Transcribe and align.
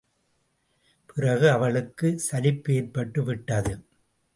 பிறகு 1.05 1.51
அவளுக்குச் 1.51 2.25
சலிப்பேற்பட்டுவிட்டது. 2.31 3.73